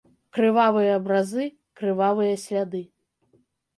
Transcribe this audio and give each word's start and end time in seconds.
Крывавыя 0.37 0.95
абразы, 1.01 1.45
крывавыя 1.81 2.35
сляды. 2.45 2.81